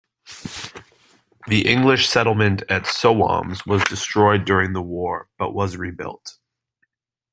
[1.45, 6.39] The English settlement at Sowams was destroyed during the war but was rebuilt.